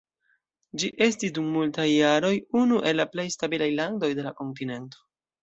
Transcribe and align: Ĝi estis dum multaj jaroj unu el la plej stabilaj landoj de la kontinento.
Ĝi 0.83 0.87
estis 1.05 1.33
dum 1.35 1.51
multaj 1.57 1.85
jaroj 1.89 2.33
unu 2.63 2.81
el 2.93 2.99
la 3.01 3.07
plej 3.13 3.27
stabilaj 3.37 3.71
landoj 3.83 4.11
de 4.23 4.27
la 4.31 4.35
kontinento. 4.43 5.07